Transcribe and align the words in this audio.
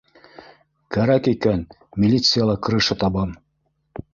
Кәрәк 0.95 1.29
икән- 1.33 1.61
милицияла 2.05 2.57
крыша 2.69 2.99
табам. 3.05 3.37